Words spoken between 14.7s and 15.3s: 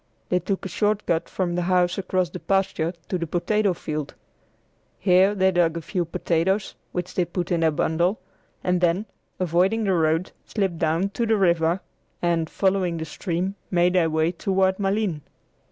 Malines.